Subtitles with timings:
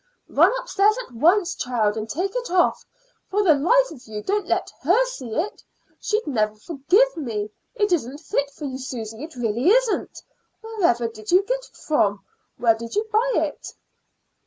[0.29, 2.83] "Run upstairs at once, child, and take it off.
[3.29, 5.63] For the life of you don't let her see it;
[5.99, 7.51] she'd never forgive me.
[7.75, 10.23] It isn't fit for you, Susy; it really isn't.
[10.61, 12.25] Wherever did you get it from?
[12.57, 13.75] Where did you buy it?"